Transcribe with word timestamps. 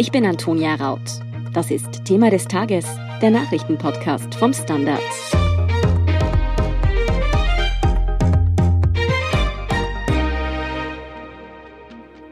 Ich 0.00 0.10
bin 0.10 0.24
Antonia 0.24 0.76
Raut. 0.76 1.20
Das 1.52 1.70
ist 1.70 2.06
Thema 2.06 2.30
des 2.30 2.48
Tages, 2.48 2.86
der 3.20 3.28
Nachrichtenpodcast 3.28 4.34
vom 4.34 4.54
Standard. 4.54 4.98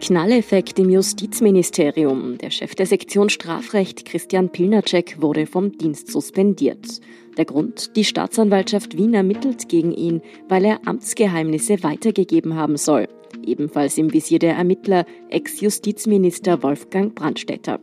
Knalleffekt 0.01 0.79
im 0.79 0.89
Justizministerium. 0.89 2.39
Der 2.39 2.49
Chef 2.49 2.75
der 2.75 2.87
Sektion 2.87 3.29
Strafrecht, 3.29 4.07
Christian 4.07 4.49
Pilnacek, 4.49 5.21
wurde 5.21 5.45
vom 5.45 5.77
Dienst 5.77 6.11
suspendiert. 6.11 7.03
Der 7.37 7.45
Grund? 7.45 7.95
Die 7.97 8.05
Staatsanwaltschaft 8.05 8.97
Wien 8.97 9.13
ermittelt 9.13 9.69
gegen 9.69 9.93
ihn, 9.93 10.23
weil 10.49 10.65
er 10.65 10.81
Amtsgeheimnisse 10.87 11.83
weitergegeben 11.83 12.55
haben 12.55 12.79
soll. 12.79 13.09
Ebenfalls 13.49 13.99
im 13.99 14.13
Visier 14.13 14.39
der 14.39 14.55
Ermittler 14.55 15.07
Ex-Justizminister 15.31 16.63
Wolfgang 16.63 17.15
Brandstätter. 17.15 17.81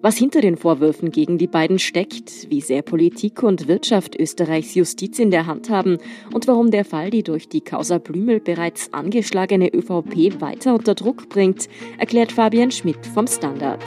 Was 0.00 0.16
hinter 0.16 0.40
den 0.40 0.56
Vorwürfen 0.56 1.10
gegen 1.10 1.38
die 1.38 1.48
beiden 1.48 1.80
steckt, 1.80 2.48
wie 2.50 2.60
sehr 2.60 2.82
Politik 2.82 3.42
und 3.42 3.66
Wirtschaft 3.66 4.14
Österreichs 4.18 4.74
Justiz 4.74 5.18
in 5.18 5.32
der 5.32 5.46
Hand 5.46 5.70
haben 5.70 5.98
und 6.32 6.46
warum 6.46 6.70
der 6.70 6.84
Fall 6.84 7.10
die 7.10 7.24
durch 7.24 7.48
die 7.48 7.62
Causa 7.62 7.98
Blümel 7.98 8.38
bereits 8.38 8.92
angeschlagene 8.92 9.74
ÖVP 9.74 10.40
weiter 10.40 10.74
unter 10.74 10.94
Druck 10.94 11.28
bringt, 11.28 11.68
erklärt 11.98 12.30
Fabian 12.30 12.70
Schmidt 12.70 13.04
vom 13.06 13.26
Standard. 13.26 13.82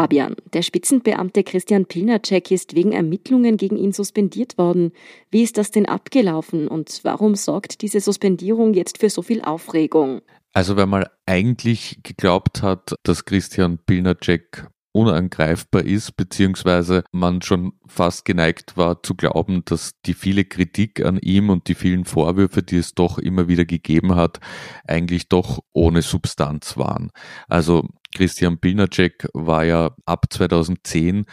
Fabian, 0.00 0.34
der 0.54 0.62
Spitzenbeamte 0.62 1.44
Christian 1.44 1.84
Pilnacek 1.84 2.50
ist 2.50 2.74
wegen 2.74 2.92
Ermittlungen 2.92 3.58
gegen 3.58 3.76
ihn 3.76 3.92
suspendiert 3.92 4.56
worden. 4.56 4.92
Wie 5.30 5.42
ist 5.42 5.58
das 5.58 5.72
denn 5.72 5.84
abgelaufen 5.84 6.68
und 6.68 7.00
warum 7.02 7.34
sorgt 7.34 7.82
diese 7.82 8.00
Suspendierung 8.00 8.72
jetzt 8.72 8.96
für 8.96 9.10
so 9.10 9.20
viel 9.20 9.42
Aufregung? 9.42 10.22
Also 10.54 10.78
wenn 10.78 10.88
man 10.88 11.04
eigentlich 11.26 12.00
geglaubt 12.02 12.62
hat, 12.62 12.94
dass 13.02 13.26
Christian 13.26 13.76
Pilnacek 13.76 14.68
unangreifbar 14.92 15.82
ist, 15.82 16.16
beziehungsweise 16.16 17.04
man 17.12 17.42
schon 17.42 17.72
fast 17.86 18.24
geneigt 18.24 18.76
war 18.76 19.02
zu 19.02 19.14
glauben, 19.14 19.62
dass 19.64 19.92
die 20.06 20.14
viele 20.14 20.44
Kritik 20.44 21.04
an 21.04 21.18
ihm 21.18 21.50
und 21.50 21.68
die 21.68 21.74
vielen 21.74 22.04
Vorwürfe, 22.04 22.62
die 22.62 22.78
es 22.78 22.94
doch 22.94 23.18
immer 23.18 23.48
wieder 23.48 23.64
gegeben 23.64 24.16
hat, 24.16 24.40
eigentlich 24.86 25.28
doch 25.28 25.60
ohne 25.72 26.02
Substanz 26.02 26.76
waren. 26.76 27.10
Also 27.48 27.88
Christian 28.14 28.58
Pilnacek 28.58 29.28
war 29.32 29.64
ja 29.64 29.94
ab 30.04 30.26
2010 30.30 31.26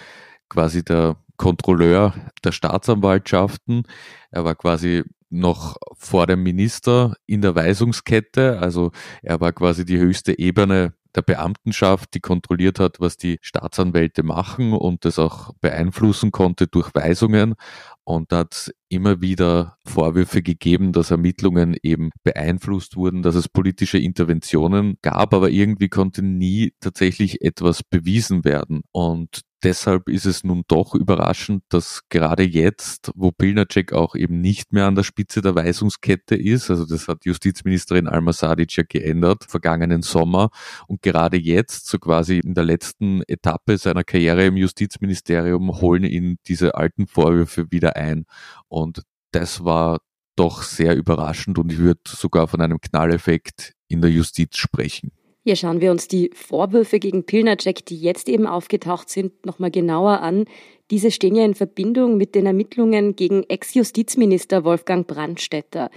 quasi 0.50 0.84
der 0.84 1.18
Kontrolleur 1.38 2.14
der 2.44 2.52
Staatsanwaltschaften. 2.52 3.84
Er 4.32 4.44
war 4.44 4.56
quasi 4.56 5.04
noch 5.30 5.78
vor 5.94 6.28
dem 6.28 6.44
Minister 6.44 7.16
in 7.26 7.42
der 7.42 7.56
Weisungskette. 7.56 8.60
Also 8.60 8.92
er 9.22 9.40
war 9.40 9.52
quasi 9.52 9.86
die 9.86 9.98
höchste 9.98 10.38
Ebene 10.38 10.94
der 11.18 11.24
Beamtenschaft, 11.24 12.14
die 12.14 12.20
kontrolliert 12.20 12.80
hat, 12.80 13.00
was 13.00 13.18
die 13.18 13.40
Staatsanwälte 13.42 14.22
machen 14.22 14.72
und 14.72 15.04
das 15.04 15.18
auch 15.18 15.52
beeinflussen 15.62 16.32
konnte 16.32 16.68
durch 16.68 16.94
Weisungen. 16.94 17.56
Und 18.04 18.32
da 18.32 18.38
hat 18.40 18.54
es 18.54 18.74
immer 18.88 19.20
wieder 19.20 19.78
Vorwürfe 19.84 20.44
gegeben, 20.44 20.94
dass 20.94 21.12
Ermittlungen 21.12 21.76
eben 21.82 22.12
beeinflusst 22.24 22.96
wurden, 22.96 23.24
dass 23.24 23.36
es 23.36 23.50
politische 23.50 23.98
Interventionen 23.98 24.98
gab, 25.02 25.34
aber 25.34 25.50
irgendwie 25.50 25.90
konnte 25.90 26.22
nie 26.22 26.74
tatsächlich 26.80 27.42
etwas 27.42 27.84
bewiesen 27.84 28.46
werden. 28.46 28.84
Und 28.92 29.42
deshalb 29.64 30.10
ist 30.10 30.26
es 30.26 30.44
nun 30.44 30.64
doch 30.68 30.94
überraschend, 30.96 31.64
dass 31.70 32.02
gerade 32.10 32.44
jetzt, 32.44 33.12
wo 33.16 33.32
Pilnacek 33.32 33.94
auch 33.94 34.16
eben 34.16 34.42
nicht 34.42 34.74
mehr 34.74 34.86
an 34.86 34.96
der 34.96 35.04
Spitze 35.04 35.42
der 35.42 35.56
Weisungskette 35.56 36.36
ist, 36.36 36.70
also 36.70 36.86
das 36.86 37.08
hat 37.08 37.26
Justizministerin 37.26 38.08
Alma 38.08 38.34
Sadic 38.34 38.76
ja 38.78 38.84
geändert, 38.88 39.46
vergangenen 39.48 40.02
Sommer, 40.02 40.50
und 40.88 41.02
gerade 41.02 41.38
jetzt, 41.38 41.88
so 41.88 42.00
quasi 42.00 42.40
in 42.40 42.54
der 42.54 42.66
letzten 42.66 43.22
Etappe 43.28 43.78
seiner 43.78 44.04
Karriere 44.04 44.46
im 44.46 44.58
Justizministerium, 44.58 45.82
holen 45.82 46.04
ihn 46.04 46.38
diese 46.48 46.76
alten 46.76 47.08
Vorwürfe 47.08 47.72
wieder 47.72 47.96
ein. 47.96 48.26
Und 48.68 49.04
das 49.32 49.64
war 49.64 50.00
doch 50.36 50.62
sehr 50.62 50.96
überraschend 50.96 51.58
und 51.58 51.72
ich 51.72 51.80
würde 51.80 52.02
sogar 52.06 52.48
von 52.48 52.62
einem 52.62 52.80
Knalleffekt 52.80 53.74
in 53.88 54.02
der 54.02 54.12
Justiz 54.12 54.58
sprechen. 54.58 55.12
Hier 55.48 55.56
schauen 55.56 55.80
wir 55.80 55.92
uns 55.92 56.10
die 56.10 56.30
Vorwürfe 56.34 57.00
gegen 57.00 57.26
Pilnacek, 57.26 57.86
die 57.86 57.98
jetzt 57.98 58.28
eben 58.28 58.46
aufgetaucht 58.46 59.10
sind, 59.10 59.46
nochmal 59.46 59.72
genauer 59.72 60.20
an. 60.20 60.44
Diese 60.92 61.10
stehen 61.10 61.36
ja 61.36 61.46
in 61.46 61.56
Verbindung 61.56 62.18
mit 62.18 62.36
den 62.36 62.46
Ermittlungen 62.46 63.16
gegen 63.16 63.44
Ex-Justizminister 63.44 64.66
Wolfgang 64.66 65.08
Brandstätter. 65.08 65.90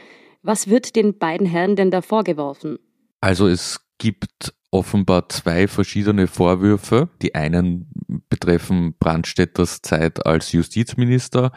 Was 0.44 0.68
wird 0.68 0.94
den 0.94 1.18
beiden 1.18 1.48
Herren 1.48 1.74
denn 1.74 1.90
da 1.90 2.00
vorgeworfen? 2.00 2.78
Also 3.20 3.48
es 3.48 3.80
gibt 3.98 4.54
offenbar 4.70 5.28
zwei 5.30 5.66
verschiedene 5.66 6.28
Vorwürfe. 6.28 7.08
Die 7.20 7.34
einen 7.34 7.90
betreffen 8.28 8.94
Brandstätters 9.00 9.82
Zeit 9.82 10.24
als 10.26 10.52
Justizminister, 10.52 11.50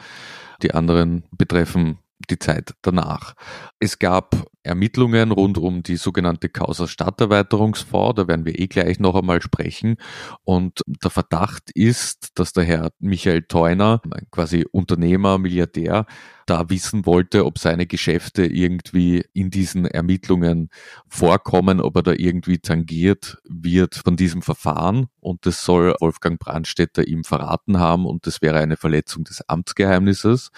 die 0.63 0.73
anderen 0.73 1.25
betreffen 1.37 1.99
die 2.29 2.39
Zeit 2.39 2.73
danach. 2.81 3.35
Es 3.79 3.99
gab 3.99 4.47
Ermittlungen 4.63 5.31
rund 5.31 5.57
um 5.57 5.83
die 5.83 5.97
sogenannte 5.97 6.49
Causa 6.49 6.87
Stadterweiterungsfonds, 6.87 8.15
da 8.15 8.27
werden 8.27 8.45
wir 8.45 8.57
eh 8.57 8.67
gleich 8.67 8.99
noch 8.99 9.15
einmal 9.15 9.41
sprechen. 9.41 9.97
Und 10.43 10.81
der 10.87 11.11
Verdacht 11.11 11.69
ist, 11.73 12.29
dass 12.35 12.53
der 12.53 12.63
Herr 12.63 12.91
Michael 12.99 13.43
Theuner, 13.43 14.01
quasi 14.31 14.65
Unternehmer, 14.71 15.37
Milliardär, 15.37 16.05
da 16.45 16.69
wissen 16.69 17.05
wollte, 17.05 17.45
ob 17.45 17.57
seine 17.57 17.85
Geschäfte 17.87 18.45
irgendwie 18.45 19.23
in 19.33 19.49
diesen 19.49 19.85
Ermittlungen 19.85 20.69
vorkommen, 21.07 21.79
ob 21.79 21.95
er 21.97 22.03
da 22.03 22.13
irgendwie 22.13 22.59
tangiert 22.59 23.37
wird 23.47 23.95
von 23.95 24.15
diesem 24.15 24.41
Verfahren. 24.41 25.07
Und 25.19 25.45
das 25.45 25.63
soll 25.63 25.95
Wolfgang 25.99 26.39
Brandstätter 26.39 27.07
ihm 27.07 27.23
verraten 27.23 27.79
haben 27.79 28.05
und 28.05 28.27
das 28.27 28.41
wäre 28.41 28.59
eine 28.59 28.77
Verletzung 28.77 29.23
des 29.23 29.47
Amtsgeheimnisses. 29.47 30.51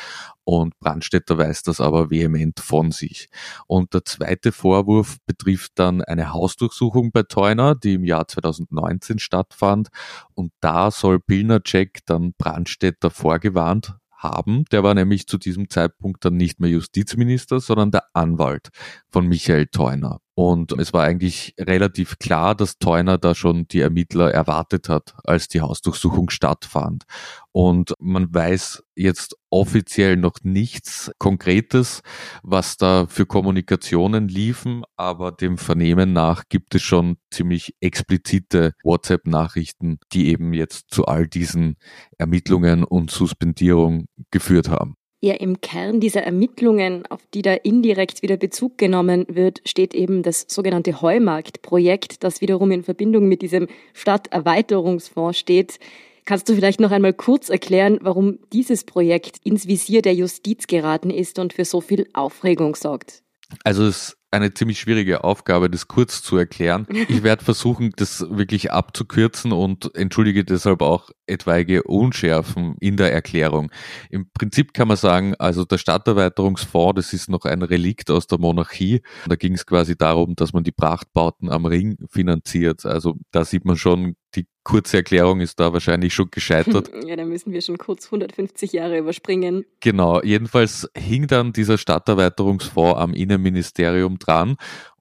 Und 0.44 0.78
Brandstätter 0.80 1.38
weist 1.38 1.68
das 1.68 1.82
aber 1.82 2.12
vehement 2.12 2.60
von 2.60 2.92
sich. 2.92 3.30
Und 3.68 3.95
der 3.96 4.04
zweite 4.04 4.52
Vorwurf 4.52 5.18
betrifft 5.26 5.74
dann 5.76 6.02
eine 6.02 6.34
Hausdurchsuchung 6.34 7.12
bei 7.12 7.24
Teuner, 7.24 7.76
die 7.76 7.94
im 7.94 8.04
Jahr 8.04 8.28
2019 8.28 9.20
stattfand. 9.20 9.88
Und 10.34 10.52
da 10.60 10.92
soll 10.92 11.20
Pilnacek 11.20 12.00
dann 12.06 12.34
Brandstätter 12.38 13.10
vorgewarnt 13.10 13.96
haben. 14.12 14.66
Der 14.72 14.84
war 14.84 14.94
nämlich 14.94 15.28
zu 15.28 15.38
diesem 15.38 15.70
Zeitpunkt 15.70 16.26
dann 16.26 16.36
nicht 16.36 16.60
mehr 16.60 16.70
Justizminister, 16.70 17.62
sondern 17.62 17.92
der 17.92 18.04
Anwalt 18.14 18.70
von 19.10 19.28
Michael 19.28 19.68
Theuner. 19.68 20.20
Und 20.38 20.74
es 20.74 20.92
war 20.92 21.04
eigentlich 21.04 21.56
relativ 21.58 22.20
klar, 22.20 22.56
dass 22.56 22.78
Theuner 22.78 23.18
da 23.18 23.34
schon 23.34 23.70
die 23.70 23.80
Ermittler 23.80 24.32
erwartet 24.32 24.90
hat, 24.90 25.16
als 25.24 25.48
die 25.48 25.62
Hausdurchsuchung 25.62 26.30
stattfand. 26.30 27.06
Und 27.54 27.94
man 28.00 28.34
weiß 28.34 28.84
jetzt 28.96 29.38
offiziell 29.50 30.18
noch 30.18 30.40
nichts 30.44 31.10
Konkretes, 31.20 32.02
was 32.44 32.76
da 32.76 33.08
für 33.08 33.26
Kommunikationen 33.26 34.28
liefen, 34.28 34.84
aber 34.98 35.32
dem 35.32 35.58
Vernehmen 35.58 36.12
nach 36.12 36.44
gibt 36.50 36.76
es 36.76 36.82
schon 36.82 37.16
ziemlich 37.32 37.74
explizite 37.80 38.74
WhatsApp-Nachrichten, 38.84 40.00
die 40.12 40.28
eben 40.28 40.54
jetzt 40.54 40.88
zu 40.90 41.06
all 41.06 41.28
diesen 41.28 41.78
Ermittlungen 42.18 42.84
und 42.84 43.10
Suspendierung 43.10 44.08
geführt 44.32 44.68
haben. 44.68 44.98
Ja, 45.26 45.34
im 45.34 45.60
Kern 45.60 46.00
dieser 46.00 46.22
Ermittlungen, 46.22 47.08
auf 47.08 47.20
die 47.34 47.42
da 47.42 47.56
indirekt 47.56 48.22
wieder 48.22 48.38
Bezug 48.38 48.78
genommen 48.78 49.26
wird, 49.28 49.60
steht 49.66 49.96
eben 49.96 50.22
das 50.22 50.46
sogenannte 50.48 51.02
Heumarktprojekt, 51.02 52.24
das 52.24 52.42
wiederum 52.42 52.70
in 52.70 52.84
Verbindung 52.84 53.28
mit 53.28 53.42
diesem 53.42 53.68
Stadterweiterungsfonds 53.94 55.40
steht. 55.40 55.80
Kannst 56.26 56.48
du 56.48 56.54
vielleicht 56.54 56.80
noch 56.80 56.92
einmal 56.92 57.14
kurz 57.14 57.50
erklären, 57.50 57.98
warum 58.04 58.38
dieses 58.54 58.84
Projekt 58.84 59.38
ins 59.44 59.66
Visier 59.68 60.04
der 60.04 60.14
Justiz 60.14 60.68
geraten 60.68 61.10
ist 61.10 61.40
und 61.40 61.54
für 61.54 61.66
so 61.66 61.82
viel 61.82 62.08
Aufregung 62.14 62.76
sorgt? 62.76 63.24
Also 63.64 63.88
es 63.88 64.16
eine 64.36 64.54
ziemlich 64.54 64.80
schwierige 64.80 65.24
Aufgabe, 65.24 65.70
das 65.70 65.88
kurz 65.88 66.22
zu 66.22 66.38
erklären. 66.38 66.88
Ich 67.08 67.24
werde 67.24 67.44
versuchen, 67.46 67.92
das 67.96 68.26
wirklich 68.30 68.72
abzukürzen 68.72 69.52
und 69.52 69.96
entschuldige 69.96 70.44
deshalb 70.44 70.82
auch 70.82 71.10
etwaige 71.26 71.84
Unschärfen 71.84 72.76
in 72.80 72.98
der 72.98 73.12
Erklärung. 73.14 73.72
Im 74.10 74.30
Prinzip 74.32 74.74
kann 74.74 74.88
man 74.88 74.98
sagen, 74.98 75.36
also 75.40 75.66
der 75.66 75.78
Stadterweiterungsfonds, 75.78 76.96
das 76.96 77.14
ist 77.14 77.30
noch 77.30 77.46
ein 77.46 77.62
Relikt 77.62 78.12
aus 78.12 78.28
der 78.28 78.40
Monarchie. 78.40 79.02
Da 79.28 79.36
ging 79.36 79.54
es 79.54 79.66
quasi 79.66 79.98
darum, 79.98 80.36
dass 80.36 80.54
man 80.54 80.64
die 80.64 80.72
Prachtbauten 80.72 81.50
am 81.50 81.66
Ring 81.66 81.98
finanziert. 82.10 82.86
Also 82.86 83.16
da 83.32 83.46
sieht 83.46 83.66
man 83.66 83.78
schon, 83.78 84.16
die 84.36 84.48
kurze 84.64 84.98
Erklärung 84.98 85.42
ist 85.42 85.60
da 85.60 85.74
wahrscheinlich 85.74 86.14
schon 86.14 86.30
gescheitert. 86.32 86.92
Ja, 87.06 87.16
da 87.16 87.26
müssen 87.26 87.52
wir 87.52 87.62
schon 87.62 87.78
kurz 87.78 88.06
150 88.06 88.74
Jahre 88.74 88.98
überspringen. 88.98 89.66
Genau, 89.80 90.22
jedenfalls 90.24 90.90
hing 90.98 91.28
dann 91.28 91.54
dieser 91.54 91.78
Stadterweiterungsfonds 91.78 93.00
am 93.00 93.14
Innenministerium 93.14 94.18
dran 94.18 94.58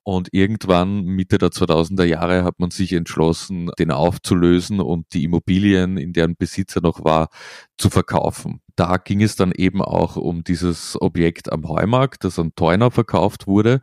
und 0.07 0.29
irgendwann, 0.33 1.03
Mitte 1.05 1.39
der 1.39 1.49
2000er 1.49 2.03
Jahre, 2.03 2.43
hat 2.43 2.59
man 2.59 2.69
sich 2.69 2.93
entschlossen, 2.93 3.71
den 3.79 3.89
aufzulösen 3.89 4.79
und 4.79 5.07
die 5.13 5.23
Immobilien, 5.23 5.97
in 5.97 6.13
deren 6.13 6.35
Besitzer 6.35 6.79
noch 6.79 7.03
war, 7.03 7.29
zu 7.75 7.89
verkaufen. 7.89 8.61
Da 8.75 8.97
ging 8.97 9.23
es 9.23 9.35
dann 9.35 9.51
eben 9.51 9.81
auch 9.81 10.15
um 10.15 10.43
dieses 10.43 10.95
Objekt 11.01 11.51
am 11.51 11.67
Heumarkt, 11.67 12.23
das 12.23 12.37
an 12.37 12.53
Teuner 12.55 12.91
verkauft 12.91 13.47
wurde. 13.47 13.81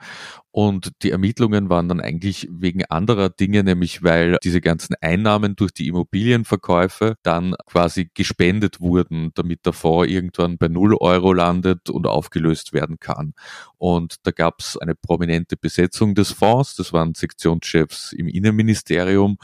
Und 0.52 1.02
die 1.02 1.10
Ermittlungen 1.10 1.70
waren 1.70 1.88
dann 1.88 2.00
eigentlich 2.00 2.46
wegen 2.50 2.84
anderer 2.84 3.30
Dinge, 3.30 3.64
nämlich 3.64 4.02
weil 4.02 4.36
diese 4.44 4.60
ganzen 4.60 4.94
Einnahmen 5.00 5.56
durch 5.56 5.72
die 5.72 5.88
Immobilienverkäufe 5.88 7.16
dann 7.22 7.54
quasi 7.66 8.10
gespendet 8.12 8.78
wurden, 8.78 9.30
damit 9.34 9.64
der 9.64 9.72
Fonds 9.72 10.12
irgendwann 10.12 10.58
bei 10.58 10.68
null 10.68 10.94
Euro 11.00 11.32
landet 11.32 11.88
und 11.88 12.06
aufgelöst 12.06 12.74
werden 12.74 13.00
kann. 13.00 13.32
Und 13.78 14.16
da 14.24 14.30
gab 14.30 14.60
es 14.60 14.76
eine 14.76 14.94
prominente 14.94 15.56
Besetzung 15.56 16.14
des 16.14 16.32
Fonds, 16.32 16.76
das 16.76 16.92
waren 16.92 17.14
Sektionschefs 17.14 18.12
im 18.12 18.28
Innenministerium 18.28 19.38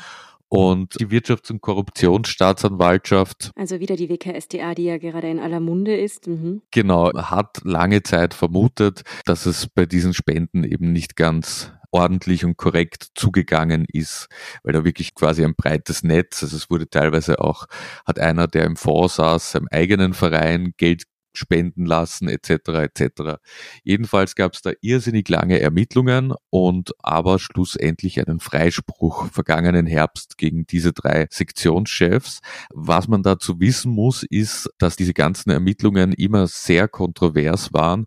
und 0.49 0.99
die 1.01 1.07
Wirtschafts- 1.07 1.51
und 1.51 1.61
Korruptionsstaatsanwaltschaft. 1.61 3.51
Also 3.57 3.81
wieder 3.81 3.97
die 3.97 4.09
WKStA, 4.09 4.75
die 4.75 4.85
ja 4.85 4.99
gerade 4.99 5.29
in 5.29 5.41
aller 5.41 5.61
Munde 5.61 5.97
ist. 5.97 6.27
Mhm. 6.27 6.63
Genau, 6.71 7.13
hat 7.15 7.61
lange 7.65 8.03
Zeit 8.03 8.35
vermutet, 8.35 9.03
dass 9.25 9.47
es 9.47 9.67
bei 9.67 9.87
diesen 9.87 10.15
Spenden 10.15 10.65
eben 10.65 10.93
nicht 10.93 11.17
ganz 11.17 11.73
ordentlich 11.91 12.45
und 12.45 12.57
korrekt 12.57 13.09
zugegangen 13.15 13.87
ist, 13.93 14.29
weil 14.63 14.73
da 14.73 14.85
wirklich 14.85 15.15
quasi 15.15 15.45
ein 15.45 15.55
breites 15.55 16.03
Netz, 16.03 16.43
also 16.43 16.57
es 16.57 16.71
wurde 16.71 16.89
teilweise 16.89 17.41
auch, 17.41 17.67
hat 18.07 18.19
einer, 18.19 18.47
der 18.47 18.65
im 18.65 18.77
Fonds 18.77 19.17
saß, 19.17 19.53
seinem 19.53 19.69
eigenen 19.71 20.13
Verein 20.13 20.75
Geld 20.77 21.05
spenden 21.33 21.87
lassen 21.87 22.29
etc. 22.29 22.51
etc. 22.69 23.41
Jedenfalls 23.83 24.35
gab 24.35 24.55
es 24.55 24.63
da 24.63 24.73
irrsinnig 24.81 25.29
lange 25.29 25.61
Ermittlungen 25.61 26.35
und 26.51 26.93
aber 27.03 27.39
schlussendlich 27.39 28.21
einen 28.21 28.41
Freispruch 28.41 29.31
vergangenen 29.31 29.87
Herbst 29.87 30.39
gegen 30.39 30.67
diese 30.67 30.93
drei 30.93 31.27
Sektionschefs. 31.31 32.41
Was 32.71 33.09
man 33.09 33.23
dazu 33.23 33.61
wissen 33.61 33.93
muss, 33.93 34.23
ist, 34.23 34.71
dass 34.79 34.97
diese 34.97 35.15
ganzen 35.15 35.51
Ermittlungen 35.51 36.13
immer 36.13 36.47
sehr 36.47 36.89
kontrovers 36.89 37.73
waren, 37.73 38.07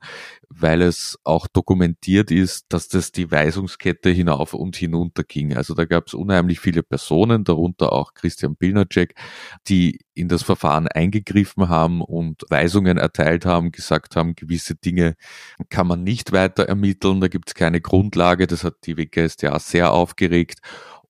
weil 0.54 0.82
es 0.82 1.18
auch 1.24 1.48
dokumentiert 1.48 2.32
ist, 2.32 2.66
dass 2.70 2.88
das 2.88 3.12
die 3.12 3.32
Weisungskette 3.32 4.10
hinauf 4.10 4.54
und 4.54 4.76
hinunter 4.76 5.24
ging. 5.24 5.56
Also 5.56 5.74
da 5.74 5.86
gab 5.86 6.08
es 6.08 6.14
unheimlich 6.14 6.60
viele 6.60 6.84
Personen, 6.84 7.44
darunter 7.44 7.94
auch 7.94 8.14
Christian 8.14 8.56
Pilnacek, 8.56 9.16
die 9.68 10.00
in 10.14 10.28
das 10.28 10.44
Verfahren 10.44 10.88
eingegriffen 10.88 11.70
haben 11.70 12.02
und 12.02 12.44
Weisungen 12.50 12.98
erteilt 12.98 13.46
haben, 13.46 13.72
gesagt 13.72 14.16
haben, 14.16 14.36
gewisse 14.36 14.76
Dinge 14.76 15.16
kann 15.70 15.88
man 15.88 16.04
nicht 16.04 16.32
weiter 16.32 16.64
ermitteln, 16.64 17.22
da 17.22 17.28
gibt 17.28 17.50
es 17.50 17.56
keine 17.56 17.82
Grundlage. 17.82 18.48
Das 18.48 18.64
hat 18.64 18.76
die 18.86 18.98
WKStA 18.98 19.58
sehr 19.60 19.92
aufgeregt. 19.94 20.60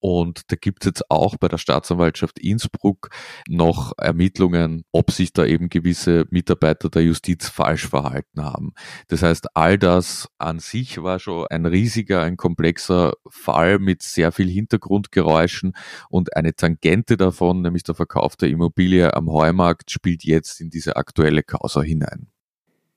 Und 0.01 0.51
da 0.51 0.55
gibt 0.55 0.83
es 0.83 0.87
jetzt 0.87 1.11
auch 1.11 1.37
bei 1.37 1.47
der 1.47 1.59
Staatsanwaltschaft 1.59 2.39
Innsbruck 2.39 3.09
noch 3.47 3.93
Ermittlungen, 3.97 4.83
ob 4.91 5.11
sich 5.11 5.31
da 5.31 5.45
eben 5.45 5.69
gewisse 5.69 6.25
Mitarbeiter 6.31 6.89
der 6.89 7.03
Justiz 7.03 7.47
falsch 7.47 7.87
verhalten 7.87 8.43
haben. 8.43 8.73
Das 9.09 9.21
heißt, 9.21 9.55
all 9.55 9.77
das 9.77 10.27
an 10.39 10.57
sich 10.57 11.03
war 11.03 11.19
schon 11.19 11.45
ein 11.51 11.67
riesiger, 11.67 12.23
ein 12.23 12.35
komplexer 12.35 13.13
Fall 13.29 13.77
mit 13.77 14.01
sehr 14.01 14.31
viel 14.31 14.49
Hintergrundgeräuschen 14.49 15.73
und 16.09 16.35
eine 16.35 16.55
Tangente 16.55 17.15
davon, 17.15 17.61
nämlich 17.61 17.83
der 17.83 17.93
Verkauf 17.93 18.35
der 18.35 18.49
Immobilie 18.49 19.13
am 19.13 19.29
Heumarkt, 19.29 19.91
spielt 19.91 20.23
jetzt 20.23 20.61
in 20.61 20.71
diese 20.71 20.95
aktuelle 20.95 21.43
Causa 21.43 21.83
hinein. 21.83 22.30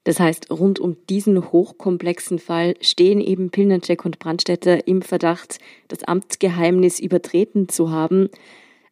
Das 0.04 0.20
heißt, 0.20 0.50
rund 0.50 0.78
um 0.78 0.96
diesen 1.08 1.50
hochkomplexen 1.50 2.38
Fall 2.38 2.74
stehen 2.80 3.20
eben 3.20 3.50
Pilnacek 3.50 4.04
und 4.04 4.18
Brandstätter 4.18 4.86
im 4.86 5.02
Verdacht, 5.02 5.58
das 5.88 6.04
Amtsgeheimnis 6.04 7.00
übertreten 7.00 7.68
zu 7.68 7.90
haben. 7.90 8.28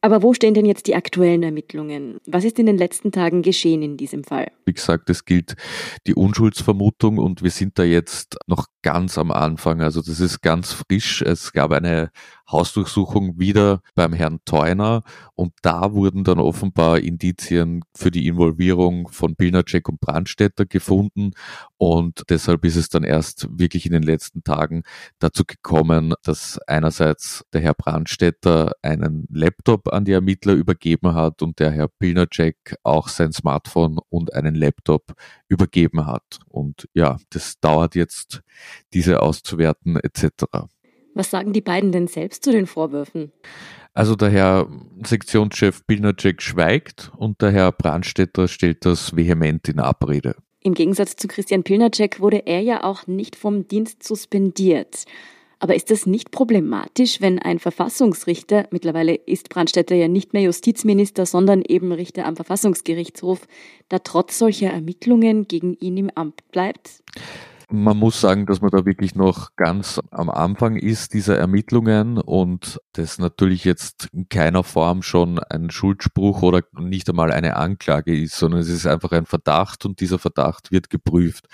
Aber 0.04 0.20
wo 0.24 0.34
stehen 0.34 0.52
denn 0.52 0.66
jetzt 0.66 0.88
die 0.88 0.96
aktuellen 0.96 1.44
Ermittlungen? 1.44 2.18
Was 2.26 2.42
ist 2.42 2.58
in 2.58 2.66
den 2.66 2.76
letzten 2.76 3.12
Tagen 3.12 3.42
geschehen 3.42 3.82
in 3.82 3.96
diesem 3.96 4.24
Fall? 4.24 4.50
Wie 4.64 4.72
gesagt, 4.72 5.08
es 5.10 5.24
gilt 5.24 5.54
die 6.08 6.14
Unschuldsvermutung 6.16 7.18
und 7.18 7.42
wir 7.44 7.52
sind 7.52 7.78
da 7.78 7.84
jetzt 7.84 8.36
noch 8.48 8.66
ganz 8.82 9.16
am 9.16 9.30
Anfang. 9.30 9.80
Also 9.80 10.02
das 10.02 10.18
ist 10.18 10.40
ganz 10.40 10.72
frisch. 10.72 11.22
Es 11.22 11.52
gab 11.52 11.70
eine 11.70 12.10
Hausdurchsuchung 12.50 13.38
wieder 13.38 13.82
beim 13.94 14.12
Herrn 14.12 14.40
Theuner 14.44 15.02
und 15.34 15.52
da 15.62 15.92
wurden 15.92 16.24
dann 16.24 16.38
offenbar 16.38 16.98
Indizien 16.98 17.84
für 17.94 18.10
die 18.10 18.26
Involvierung 18.26 19.08
von 19.08 19.36
Pilnacek 19.36 19.88
und 19.88 20.00
Brandstätter 20.00 20.66
gefunden 20.66 21.32
und 21.78 22.22
deshalb 22.28 22.64
ist 22.64 22.76
es 22.76 22.88
dann 22.88 23.04
erst 23.04 23.48
wirklich 23.50 23.86
in 23.86 23.92
den 23.92 24.02
letzten 24.02 24.44
Tagen 24.44 24.82
dazu 25.18 25.44
gekommen, 25.44 26.14
dass 26.22 26.58
einerseits 26.66 27.44
der 27.52 27.60
Herr 27.60 27.74
Brandstätter 27.74 28.72
einen 28.82 29.26
Laptop 29.30 29.92
an 29.92 30.04
die 30.04 30.12
Ermittler 30.12 30.54
übergeben 30.54 31.14
hat 31.14 31.42
und 31.42 31.58
der 31.58 31.70
Herr 31.70 31.88
Pilnacek 31.88 32.76
auch 32.82 33.08
sein 33.08 33.32
Smartphone 33.32 33.98
und 34.08 34.32
einen 34.34 34.54
Laptop 34.54 35.14
übergeben 35.48 36.06
hat. 36.06 36.40
Und 36.48 36.88
ja, 36.94 37.16
das 37.30 37.58
dauert 37.60 37.94
jetzt 37.94 38.42
diese 38.92 39.20
auszuwerten 39.20 39.96
etc. 39.96 40.44
Was 41.14 41.30
sagen 41.30 41.52
die 41.52 41.60
beiden 41.60 41.92
denn 41.92 42.06
selbst 42.06 42.44
zu 42.44 42.52
den 42.52 42.66
Vorwürfen? 42.66 43.32
Also 43.94 44.16
der 44.16 44.30
Herr 44.30 44.68
Sektionschef 45.04 45.86
Pilnacek 45.86 46.40
schweigt 46.40 47.12
und 47.16 47.42
der 47.42 47.50
Herr 47.50 47.72
Brandstetter 47.72 48.48
stellt 48.48 48.86
das 48.86 49.14
vehement 49.14 49.68
in 49.68 49.80
Abrede. 49.80 50.36
Im 50.60 50.74
Gegensatz 50.74 51.16
zu 51.16 51.28
Christian 51.28 51.64
Pilnacek 51.64 52.20
wurde 52.20 52.46
er 52.46 52.60
ja 52.60 52.84
auch 52.84 53.06
nicht 53.06 53.36
vom 53.36 53.68
Dienst 53.68 54.02
suspendiert. 54.02 55.04
Aber 55.58 55.76
ist 55.76 55.90
das 55.92 56.06
nicht 56.06 56.32
problematisch, 56.32 57.20
wenn 57.20 57.38
ein 57.38 57.60
Verfassungsrichter, 57.60 58.66
mittlerweile 58.72 59.14
ist 59.14 59.48
Brandstätter 59.48 59.94
ja 59.94 60.08
nicht 60.08 60.32
mehr 60.32 60.42
Justizminister, 60.42 61.24
sondern 61.24 61.62
eben 61.62 61.92
Richter 61.92 62.26
am 62.26 62.34
Verfassungsgerichtshof, 62.34 63.46
da 63.88 64.00
trotz 64.00 64.38
solcher 64.38 64.70
Ermittlungen 64.70 65.46
gegen 65.46 65.74
ihn 65.74 65.96
im 65.98 66.10
Amt 66.16 66.50
bleibt? 66.50 67.02
Man 67.74 67.96
muss 67.96 68.20
sagen, 68.20 68.44
dass 68.44 68.60
man 68.60 68.70
da 68.70 68.84
wirklich 68.84 69.14
noch 69.14 69.56
ganz 69.56 69.98
am 70.10 70.28
Anfang 70.28 70.76
ist 70.76 71.14
dieser 71.14 71.38
Ermittlungen 71.38 72.18
und 72.18 72.78
das 72.92 73.18
natürlich 73.18 73.64
jetzt 73.64 74.10
in 74.12 74.28
keiner 74.28 74.62
Form 74.62 75.00
schon 75.00 75.38
ein 75.38 75.70
Schuldspruch 75.70 76.42
oder 76.42 76.60
nicht 76.78 77.08
einmal 77.08 77.32
eine 77.32 77.56
Anklage 77.56 78.14
ist, 78.14 78.36
sondern 78.36 78.60
es 78.60 78.68
ist 78.68 78.86
einfach 78.86 79.12
ein 79.12 79.24
Verdacht 79.24 79.86
und 79.86 80.00
dieser 80.00 80.18
Verdacht 80.18 80.70
wird 80.70 80.90
geprüft. 80.90 81.46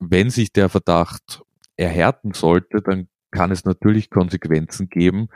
Wenn 0.00 0.30
sich 0.30 0.52
der 0.52 0.70
Verdacht 0.70 1.44
erhärten 1.76 2.32
sollte, 2.34 2.82
dann 2.82 3.06
kann 3.30 3.52
es 3.52 3.64
natürlich 3.64 4.10
Konsequenzen 4.10 4.88
geben. 4.88 5.28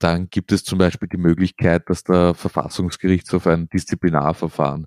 Dann 0.00 0.30
gibt 0.30 0.52
es 0.52 0.64
zum 0.64 0.78
Beispiel 0.78 1.08
die 1.08 1.18
Möglichkeit, 1.18 1.90
dass 1.90 2.02
der 2.02 2.32
Verfassungsgerichtshof 2.32 3.46
ein 3.46 3.68
Disziplinarverfahren 3.68 4.86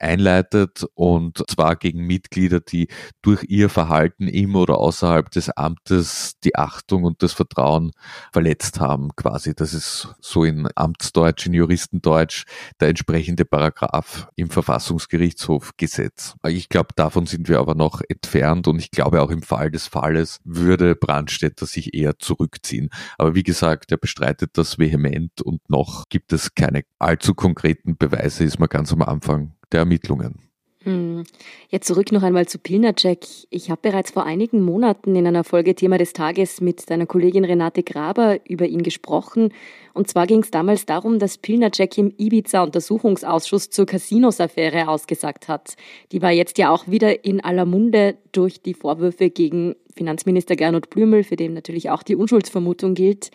einleitet 0.00 0.86
und 0.94 1.42
zwar 1.48 1.76
gegen 1.76 2.06
Mitglieder, 2.06 2.60
die 2.60 2.88
durch 3.22 3.44
ihr 3.48 3.68
Verhalten 3.68 4.28
im 4.28 4.54
oder 4.56 4.78
außerhalb 4.78 5.30
des 5.30 5.50
Amtes 5.50 6.34
die 6.44 6.56
Achtung 6.56 7.04
und 7.04 7.22
das 7.22 7.32
Vertrauen 7.32 7.92
verletzt 8.32 8.80
haben, 8.80 9.10
quasi. 9.16 9.54
Das 9.54 9.74
ist 9.74 10.14
so 10.20 10.44
in 10.44 10.68
Amtsdeutsch, 10.74 11.46
in 11.46 11.54
Juristendeutsch 11.54 12.44
der 12.80 12.88
entsprechende 12.88 13.44
Paragraph 13.44 14.28
im 14.36 14.50
Verfassungsgerichtshofgesetz. 14.50 16.34
Ich 16.46 16.68
glaube, 16.68 16.90
davon 16.96 17.26
sind 17.26 17.48
wir 17.48 17.58
aber 17.58 17.74
noch 17.74 18.02
entfernt 18.08 18.68
und 18.68 18.78
ich 18.78 18.90
glaube 18.90 19.22
auch 19.22 19.30
im 19.30 19.42
Fall 19.42 19.70
des 19.70 19.86
Falles 19.86 20.40
würde 20.44 20.94
Brandstätter 20.94 21.66
sich 21.66 21.94
eher 21.94 22.18
zurückziehen. 22.18 22.90
Aber 23.18 23.34
wie 23.34 23.42
gesagt, 23.42 23.90
er 23.90 23.98
bestreitet 23.98 24.50
das 24.54 24.78
vehement 24.78 25.42
und 25.42 25.68
noch 25.68 26.04
gibt 26.08 26.32
es 26.32 26.54
keine 26.54 26.82
allzu 26.98 27.34
konkreten 27.34 27.96
Beweise, 27.96 28.44
ist 28.44 28.58
man 28.58 28.68
ganz 28.68 28.92
am 28.92 29.02
Anfang 29.02 29.55
der 29.72 29.80
Ermittlungen. 29.80 30.46
Hm. 30.86 31.24
Jetzt 31.68 31.88
zurück 31.88 32.12
noch 32.12 32.22
einmal 32.22 32.46
zu 32.46 32.60
Pilnacek. 32.60 33.26
Ich 33.50 33.70
habe 33.70 33.80
bereits 33.82 34.12
vor 34.12 34.24
einigen 34.24 34.62
Monaten 34.62 35.16
in 35.16 35.26
einer 35.26 35.42
Folge 35.42 35.74
Thema 35.74 35.98
des 35.98 36.12
Tages 36.12 36.60
mit 36.60 36.88
deiner 36.88 37.06
Kollegin 37.06 37.44
Renate 37.44 37.82
Graber 37.82 38.38
über 38.48 38.66
ihn 38.66 38.84
gesprochen. 38.84 39.52
Und 39.94 40.08
zwar 40.08 40.28
ging 40.28 40.44
es 40.44 40.52
damals 40.52 40.86
darum, 40.86 41.18
dass 41.18 41.38
Pilnacek 41.38 41.98
im 41.98 42.14
Ibiza-Untersuchungsausschuss 42.16 43.70
zur 43.70 43.86
Casinos-Affäre 43.86 44.86
ausgesagt 44.86 45.48
hat. 45.48 45.74
Die 46.12 46.22
war 46.22 46.30
jetzt 46.30 46.56
ja 46.56 46.70
auch 46.70 46.86
wieder 46.86 47.24
in 47.24 47.42
aller 47.42 47.64
Munde 47.64 48.16
durch 48.30 48.62
die 48.62 48.74
Vorwürfe 48.74 49.28
gegen 49.28 49.74
Finanzminister 49.96 50.54
Gernot 50.54 50.88
Blümel, 50.88 51.24
für 51.24 51.34
den 51.34 51.52
natürlich 51.52 51.90
auch 51.90 52.04
die 52.04 52.14
Unschuldsvermutung 52.14 52.94
gilt. 52.94 53.32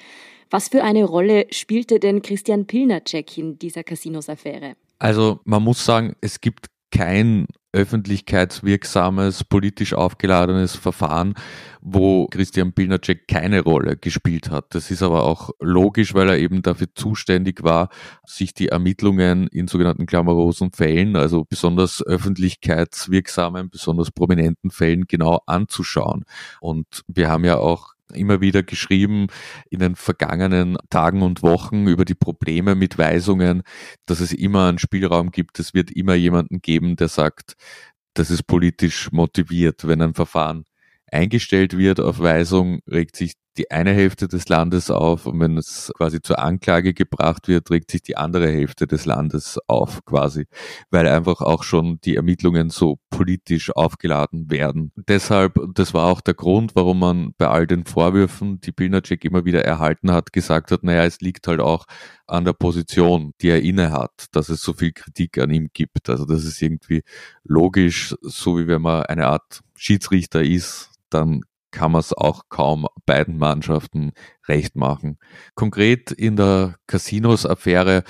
Was 0.49 0.69
für 0.69 0.85
eine 0.85 1.03
Rolle 1.03 1.47
spielte 1.49 1.99
denn 1.99 2.21
Christian 2.21 2.65
Pilnacek 2.65 3.37
in 3.37 3.59
dieser 3.59 3.83
Casinos-Affäre? 3.83 4.77
Also 5.01 5.39
man 5.45 5.63
muss 5.63 5.83
sagen, 5.83 6.13
es 6.21 6.41
gibt 6.41 6.67
kein 6.91 7.47
öffentlichkeitswirksames, 7.73 9.45
politisch 9.45 9.95
aufgeladenes 9.95 10.75
Verfahren, 10.75 11.33
wo 11.81 12.27
Christian 12.27 12.73
Pilnacek 12.73 13.27
keine 13.27 13.61
Rolle 13.61 13.97
gespielt 13.97 14.51
hat. 14.51 14.75
Das 14.75 14.91
ist 14.91 15.01
aber 15.01 15.23
auch 15.23 15.49
logisch, 15.59 16.13
weil 16.13 16.29
er 16.29 16.37
eben 16.37 16.61
dafür 16.61 16.87
zuständig 16.93 17.63
war, 17.63 17.89
sich 18.27 18.53
die 18.53 18.67
Ermittlungen 18.67 19.47
in 19.47 19.67
sogenannten 19.67 20.05
klammerosen 20.05 20.71
Fällen, 20.71 21.15
also 21.15 21.45
besonders 21.45 22.03
öffentlichkeitswirksamen, 22.05 23.71
besonders 23.71 24.11
prominenten 24.11 24.69
Fällen 24.69 25.05
genau 25.07 25.41
anzuschauen. 25.47 26.25
Und 26.59 27.03
wir 27.07 27.27
haben 27.29 27.45
ja 27.45 27.57
auch 27.57 27.90
immer 28.13 28.41
wieder 28.41 28.63
geschrieben 28.63 29.27
in 29.69 29.79
den 29.79 29.95
vergangenen 29.95 30.77
Tagen 30.89 31.21
und 31.21 31.43
Wochen 31.43 31.87
über 31.87 32.05
die 32.05 32.15
Probleme 32.15 32.75
mit 32.75 32.97
Weisungen, 32.97 33.63
dass 34.05 34.19
es 34.19 34.33
immer 34.33 34.69
einen 34.69 34.79
Spielraum 34.79 35.31
gibt. 35.31 35.59
Es 35.59 35.73
wird 35.73 35.91
immer 35.91 36.15
jemanden 36.15 36.61
geben, 36.61 36.95
der 36.95 37.07
sagt, 37.07 37.55
das 38.13 38.29
ist 38.29 38.43
politisch 38.43 39.11
motiviert, 39.11 39.87
wenn 39.87 40.01
ein 40.01 40.13
Verfahren 40.13 40.65
eingestellt 41.11 41.77
wird 41.77 41.99
auf 41.99 42.19
Weisung, 42.19 42.79
regt 42.89 43.15
sich 43.15 43.33
die 43.61 43.69
eine 43.69 43.93
Hälfte 43.93 44.27
des 44.27 44.49
Landes 44.49 44.89
auf 44.89 45.27
und 45.27 45.39
wenn 45.39 45.55
es 45.55 45.91
quasi 45.95 46.19
zur 46.21 46.39
Anklage 46.39 46.95
gebracht 46.95 47.47
wird, 47.47 47.69
regt 47.69 47.91
sich 47.91 48.01
die 48.01 48.17
andere 48.17 48.47
Hälfte 48.47 48.87
des 48.87 49.05
Landes 49.05 49.59
auf 49.67 50.03
quasi, 50.05 50.47
weil 50.89 51.07
einfach 51.07 51.41
auch 51.41 51.63
schon 51.63 51.99
die 52.01 52.15
Ermittlungen 52.15 52.71
so 52.71 52.97
politisch 53.11 53.69
aufgeladen 53.75 54.49
werden. 54.49 54.91
Deshalb, 54.95 55.59
das 55.75 55.93
war 55.93 56.07
auch 56.07 56.21
der 56.21 56.33
Grund, 56.33 56.75
warum 56.75 56.99
man 56.99 57.33
bei 57.37 57.49
all 57.49 57.67
den 57.67 57.85
Vorwürfen, 57.85 58.59
die 58.61 58.71
Pilnacek 58.71 59.23
immer 59.25 59.45
wieder 59.45 59.63
erhalten 59.63 60.11
hat, 60.11 60.33
gesagt 60.33 60.71
hat, 60.71 60.83
naja, 60.83 61.05
es 61.05 61.21
liegt 61.21 61.47
halt 61.47 61.59
auch 61.59 61.85
an 62.25 62.45
der 62.45 62.53
Position, 62.53 63.33
die 63.41 63.49
er 63.49 63.61
inne 63.61 63.91
hat, 63.91 64.25
dass 64.31 64.49
es 64.49 64.63
so 64.63 64.73
viel 64.73 64.91
Kritik 64.91 65.37
an 65.37 65.51
ihm 65.51 65.69
gibt. 65.71 66.09
Also 66.09 66.25
das 66.25 66.45
ist 66.45 66.59
irgendwie 66.61 67.03
logisch, 67.43 68.15
so 68.21 68.57
wie 68.57 68.67
wenn 68.67 68.81
man 68.81 69.03
eine 69.03 69.27
Art 69.27 69.61
Schiedsrichter 69.75 70.41
ist, 70.41 70.89
dann 71.11 71.41
kann 71.71 71.93
man 71.93 71.99
es 71.99 72.13
auch 72.13 72.43
kaum 72.49 72.87
beiden 73.05 73.37
Mannschaften 73.37 74.11
recht 74.47 74.75
machen. 74.75 75.17
Konkret 75.55 76.11
in 76.11 76.35
der 76.35 76.75
Casinos-Affäre 76.87 78.03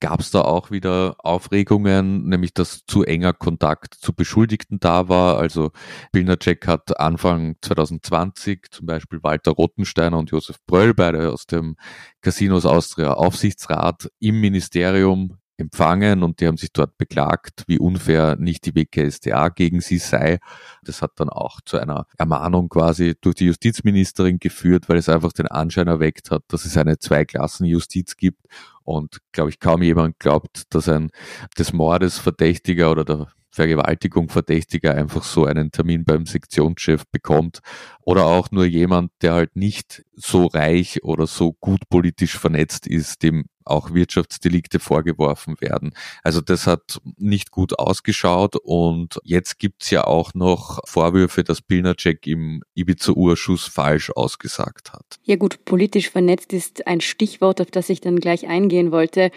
gab 0.00 0.20
es 0.20 0.30
da 0.30 0.42
auch 0.42 0.70
wieder 0.70 1.16
Aufregungen, 1.18 2.28
nämlich 2.28 2.54
dass 2.54 2.84
zu 2.86 3.02
enger 3.02 3.32
Kontakt 3.32 3.94
zu 3.94 4.12
Beschuldigten 4.12 4.78
da 4.80 5.08
war. 5.08 5.38
Also 5.38 5.72
Pilnacek 6.12 6.66
hat 6.66 6.98
Anfang 7.00 7.56
2020 7.60 8.70
zum 8.70 8.86
Beispiel 8.86 9.22
Walter 9.22 9.52
Rottensteiner 9.52 10.18
und 10.18 10.30
Josef 10.30 10.58
Bröll, 10.66 10.94
beide 10.94 11.32
aus 11.32 11.46
dem 11.46 11.76
Casinos 12.22 12.64
Austria 12.64 13.14
Aufsichtsrat 13.14 14.10
im 14.20 14.40
Ministerium 14.40 15.38
empfangen 15.58 16.22
und 16.22 16.40
die 16.40 16.46
haben 16.46 16.56
sich 16.56 16.72
dort 16.72 16.96
beklagt, 16.98 17.64
wie 17.66 17.78
unfair 17.78 18.36
nicht 18.36 18.64
die 18.66 18.74
WKSDA 18.74 19.48
gegen 19.48 19.80
sie 19.80 19.98
sei. 19.98 20.38
Das 20.84 21.02
hat 21.02 21.12
dann 21.16 21.28
auch 21.28 21.60
zu 21.60 21.78
einer 21.78 22.06
Ermahnung 22.16 22.68
quasi 22.68 23.14
durch 23.20 23.34
die 23.34 23.46
Justizministerin 23.46 24.38
geführt, 24.38 24.88
weil 24.88 24.96
es 24.96 25.08
einfach 25.08 25.32
den 25.32 25.48
Anschein 25.48 25.88
erweckt 25.88 26.30
hat, 26.30 26.44
dass 26.48 26.64
es 26.64 26.76
eine 26.76 26.98
Zweiklassen-Justiz 26.98 28.16
gibt 28.16 28.46
und 28.84 29.18
glaube 29.32 29.50
ich 29.50 29.60
kaum 29.60 29.82
jemand 29.82 30.18
glaubt, 30.18 30.62
dass 30.70 30.88
ein 30.88 31.10
des 31.58 31.72
Mordes 31.72 32.18
Verdächtiger 32.18 32.90
oder 32.90 33.04
der 33.04 33.26
Vergewaltigung 33.50 34.28
Verdächtiger 34.28 34.94
einfach 34.94 35.24
so 35.24 35.44
einen 35.44 35.72
Termin 35.72 36.04
beim 36.04 36.26
Sektionschef 36.26 37.04
bekommt 37.10 37.58
oder 38.02 38.26
auch 38.26 38.52
nur 38.52 38.64
jemand, 38.64 39.10
der 39.20 39.34
halt 39.34 39.56
nicht 39.56 40.04
so 40.14 40.46
reich 40.46 41.02
oder 41.02 41.26
so 41.26 41.54
gut 41.54 41.80
politisch 41.88 42.38
vernetzt 42.38 42.86
ist, 42.86 43.22
dem 43.24 43.46
auch 43.68 43.92
Wirtschaftsdelikte 43.92 44.78
vorgeworfen 44.78 45.60
werden. 45.60 45.92
Also 46.22 46.40
das 46.40 46.66
hat 46.66 47.00
nicht 47.16 47.50
gut 47.50 47.78
ausgeschaut 47.78 48.56
und 48.56 49.18
jetzt 49.24 49.58
gibt's 49.58 49.90
ja 49.90 50.04
auch 50.04 50.34
noch 50.34 50.80
Vorwürfe, 50.86 51.44
dass 51.44 51.62
Pilnacek 51.62 52.26
im 52.26 52.62
Ibiza-Urschuss 52.74 53.66
falsch 53.66 54.10
ausgesagt 54.10 54.92
hat. 54.92 55.18
Ja 55.24 55.36
gut, 55.36 55.64
politisch 55.64 56.10
vernetzt 56.10 56.52
ist 56.52 56.86
ein 56.86 57.00
Stichwort, 57.00 57.60
auf 57.60 57.70
das 57.70 57.88
ich 57.88 58.00
dann 58.00 58.20
gleich 58.20 58.46
eingehen 58.46 58.92
wollte. 58.92 59.30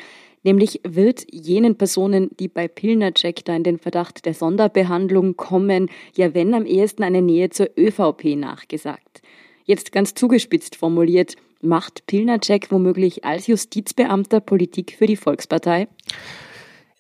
Nämlich 0.44 0.82
wird 0.84 1.26
jenen 1.32 1.78
Personen, 1.78 2.32
die 2.40 2.48
bei 2.48 2.68
Pilnacek 2.68 3.46
da 3.46 3.56
in 3.56 3.64
den 3.64 3.78
Verdacht 3.78 4.26
der 4.26 4.34
Sonderbehandlung 4.34 5.38
kommen, 5.38 5.90
ja 6.16 6.34
wenn 6.34 6.54
am 6.54 6.66
ehesten 6.66 7.04
eine 7.04 7.22
Nähe 7.22 7.52
zur 7.52 7.70
ÖVP 7.78 8.36
nachgesagt. 8.36 9.22
Jetzt 9.66 9.92
ganz 9.92 10.16
zugespitzt 10.16 10.76
formuliert, 10.76 11.36
Macht 11.62 12.06
Pilnacek 12.08 12.72
womöglich 12.72 13.26
als 13.26 13.48
Justizbeamter 13.48 14.40
Politik 14.40 14.96
für 14.98 15.06
die 15.06 15.18
Volkspartei? 15.18 15.88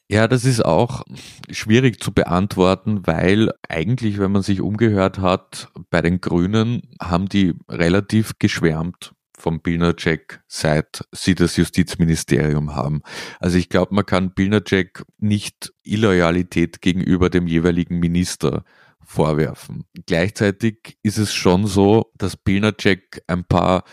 Ja, 0.09 0.27
das 0.27 0.43
ist 0.43 0.65
auch 0.65 1.03
schwierig 1.49 2.03
zu 2.03 2.11
beantworten, 2.11 3.07
weil 3.07 3.51
eigentlich, 3.69 4.19
wenn 4.19 4.33
man 4.33 4.41
sich 4.41 4.59
umgehört 4.59 5.19
hat, 5.19 5.69
bei 5.89 6.01
den 6.01 6.19
Grünen 6.19 6.81
haben 7.01 7.29
die 7.29 7.53
relativ 7.69 8.33
geschwärmt 8.37 9.13
vom 9.37 9.61
Pilnacek, 9.61 10.41
seit 10.47 11.05
sie 11.13 11.33
das 11.33 11.55
Justizministerium 11.55 12.75
haben. 12.75 13.01
Also 13.39 13.57
ich 13.57 13.69
glaube, 13.69 13.95
man 13.95 14.05
kann 14.05 14.35
Pilnacek 14.35 15.03
nicht 15.17 15.73
Illoyalität 15.83 16.81
gegenüber 16.81 17.29
dem 17.29 17.47
jeweiligen 17.47 17.99
Minister 17.99 18.63
vorwerfen. 19.03 19.85
Gleichzeitig 20.05 20.97
ist 21.03 21.17
es 21.17 21.33
schon 21.33 21.67
so, 21.67 22.11
dass 22.17 22.37
Pilnacek 22.37 23.23
ein 23.27 23.43
paar 23.43 23.83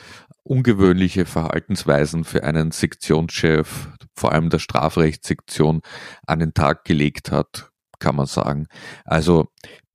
ungewöhnliche 0.49 1.27
Verhaltensweisen 1.27 2.25
für 2.25 2.45
einen 2.45 2.71
Sektionschef, 2.71 3.89
vor 4.17 4.33
allem 4.33 4.51
der 4.51 4.59
Strafrechtssektion, 4.59 5.81
an 6.27 6.39
den 6.39 6.55
Tag 6.55 6.85
gelegt 6.85 7.31
hat, 7.31 7.71
kann 7.99 8.17
man 8.17 8.27
sagen. 8.27 8.67
Also 9.05 9.49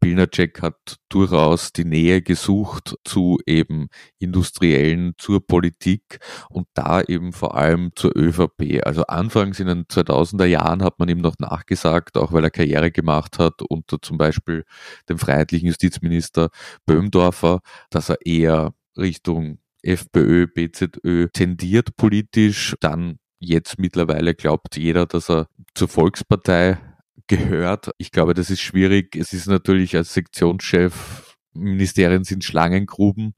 Pilnacek 0.04 0.62
hat 0.62 0.98
durchaus 1.08 1.72
die 1.72 1.86
Nähe 1.86 2.22
gesucht 2.22 2.96
zu 3.06 3.40
eben 3.46 3.88
Industriellen, 4.20 5.14
zur 5.18 5.46
Politik 5.48 6.20
und 6.50 6.68
da 6.74 7.02
eben 7.02 7.32
vor 7.32 7.56
allem 7.56 7.92
zur 7.96 8.12
ÖVP. 8.18 8.86
Also 8.86 9.04
anfangs 9.06 9.62
in 9.62 9.68
den 9.68 9.86
2000er 9.86 10.44
Jahren 10.44 10.84
hat 10.84 11.00
man 11.00 11.08
ihm 11.08 11.20
noch 11.20 11.36
nachgesagt, 11.40 12.18
auch 12.18 12.34
weil 12.34 12.44
er 12.44 12.52
Karriere 12.52 12.92
gemacht 12.92 13.40
hat 13.40 13.62
unter 13.62 14.02
zum 14.02 14.18
Beispiel 14.18 14.66
dem 15.08 15.18
freiheitlichen 15.18 15.70
Justizminister 15.70 16.50
Böhmdorfer, 16.86 17.62
dass 17.90 18.10
er 18.10 18.18
eher 18.26 18.74
Richtung 18.98 19.60
FPÖ, 19.84 20.48
BZÖ 20.48 21.28
tendiert 21.34 21.96
politisch, 21.98 22.76
dann 22.80 23.20
jetzt 23.40 23.78
mittlerweile 23.78 24.34
glaubt 24.34 24.78
jeder, 24.78 25.06
dass 25.06 25.30
er 25.30 25.48
zur 25.76 25.90
Volkspartei 25.90 26.80
gehört. 27.28 27.92
Ich 27.98 28.12
glaube, 28.12 28.34
das 28.34 28.50
ist 28.50 28.62
schwierig. 28.62 29.16
Es 29.16 29.34
ist 29.34 29.48
natürlich 29.48 29.96
als 29.96 30.14
Sektionschef, 30.14 31.38
Ministerien 31.54 32.24
sind 32.24 32.44
Schlangengruben 32.44 33.36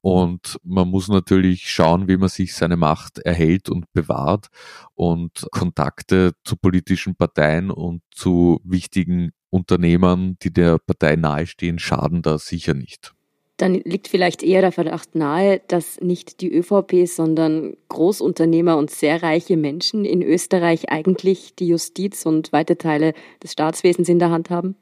und 0.00 0.58
man 0.64 0.88
muss 0.88 1.08
natürlich 1.08 1.70
schauen, 1.70 2.08
wie 2.08 2.16
man 2.16 2.28
sich 2.28 2.54
seine 2.54 2.76
Macht 2.76 3.18
erhält 3.18 3.68
und 3.68 3.92
bewahrt 3.92 4.48
und 4.94 5.46
Kontakte 5.52 6.32
zu 6.44 6.56
politischen 6.56 7.14
Parteien 7.14 7.70
und 7.70 8.02
zu 8.12 8.60
wichtigen 8.64 9.32
Unternehmern, 9.50 10.36
die 10.42 10.52
der 10.52 10.78
Partei 10.78 11.16
nahestehen, 11.16 11.78
schaden 11.78 12.22
da 12.22 12.38
sicher 12.38 12.74
nicht 12.74 13.14
dann 13.62 13.74
liegt 13.74 14.08
vielleicht 14.08 14.42
eher 14.42 14.60
der 14.60 14.72
Verdacht 14.72 15.14
nahe, 15.14 15.60
dass 15.68 16.00
nicht 16.00 16.40
die 16.40 16.52
ÖVP, 16.52 17.06
sondern 17.06 17.76
Großunternehmer 17.90 18.76
und 18.76 18.90
sehr 18.90 19.22
reiche 19.22 19.56
Menschen 19.56 20.04
in 20.04 20.20
Österreich 20.20 20.90
eigentlich 20.90 21.54
die 21.54 21.68
Justiz 21.68 22.26
und 22.26 22.52
weite 22.52 22.76
Teile 22.76 23.14
des 23.40 23.52
Staatswesens 23.52 24.08
in 24.08 24.18
der 24.18 24.30
Hand 24.30 24.50
haben? 24.50 24.74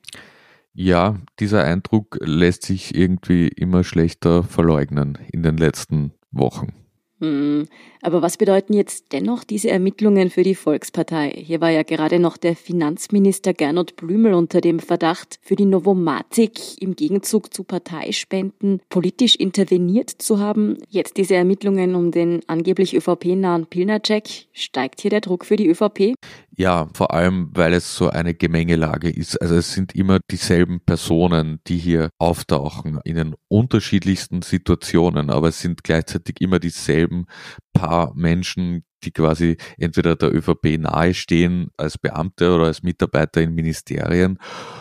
Ja, 0.72 1.18
dieser 1.40 1.62
Eindruck 1.62 2.16
lässt 2.22 2.62
sich 2.62 2.94
irgendwie 2.94 3.48
immer 3.48 3.84
schlechter 3.84 4.44
verleugnen 4.44 5.18
in 5.30 5.42
den 5.42 5.58
letzten 5.58 6.14
Wochen. 6.30 6.72
Hm, 7.20 7.66
aber 8.00 8.22
was 8.22 8.38
bedeuten 8.38 8.72
jetzt 8.72 9.12
dennoch 9.12 9.44
diese 9.44 9.68
Ermittlungen 9.70 10.30
für 10.30 10.42
die 10.42 10.54
Volkspartei? 10.54 11.30
Hier 11.36 11.60
war 11.60 11.68
ja 11.68 11.82
gerade 11.82 12.18
noch 12.18 12.38
der 12.38 12.56
Finanzminister 12.56 13.52
Gernot 13.52 13.96
Blümel 13.96 14.32
unter 14.32 14.62
dem 14.62 14.78
Verdacht, 14.78 15.38
für 15.42 15.54
die 15.54 15.66
Novomatic 15.66 16.80
im 16.80 16.96
Gegenzug 16.96 17.52
zu 17.52 17.62
Parteispenden 17.62 18.80
politisch 18.88 19.36
interveniert 19.36 20.08
zu 20.08 20.38
haben. 20.38 20.78
Jetzt 20.88 21.18
diese 21.18 21.34
Ermittlungen 21.34 21.94
um 21.94 22.10
den 22.10 22.40
angeblich 22.46 22.96
ÖVP-nahen 22.96 23.66
Pilnacek. 23.66 24.46
Steigt 24.52 25.02
hier 25.02 25.10
der 25.10 25.20
Druck 25.20 25.44
für 25.44 25.56
die 25.56 25.68
ÖVP? 25.68 26.14
Ja, 26.56 26.88
vor 26.94 27.14
allem, 27.14 27.50
weil 27.54 27.72
es 27.72 27.94
so 27.94 28.10
eine 28.10 28.34
Gemengelage 28.34 29.08
ist. 29.08 29.40
Also 29.40 29.54
es 29.54 29.72
sind 29.72 29.94
immer 29.94 30.18
dieselben 30.30 30.80
Personen, 30.80 31.60
die 31.66 31.78
hier 31.78 32.10
auftauchen 32.18 32.98
in 33.04 33.16
den 33.16 33.34
unterschiedlichsten 33.48 34.42
Situationen, 34.42 35.30
aber 35.30 35.48
es 35.48 35.60
sind 35.60 35.84
gleichzeitig 35.84 36.40
immer 36.40 36.58
dieselben 36.58 37.26
paar 37.72 38.12
Menschen, 38.14 38.84
die 39.04 39.12
quasi 39.12 39.56
entweder 39.78 40.16
der 40.16 40.34
ÖVP 40.34 40.78
nahestehen 40.78 41.70
als 41.76 41.96
Beamte 41.96 42.54
oder 42.54 42.66
als 42.66 42.82
Mitarbeiter 42.82 43.40
in 43.40 43.54
Ministerien 43.54 44.38